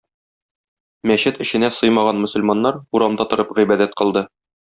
Мәчет 1.11 1.37
эченә 1.45 1.69
сыймаган 1.75 2.23
мөселманнар 2.25 2.81
урамда 3.01 3.31
торып 3.35 3.53
гыйбадәт 3.61 3.97
кылды. 4.03 4.27